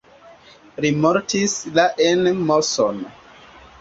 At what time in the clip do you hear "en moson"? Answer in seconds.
2.09-3.05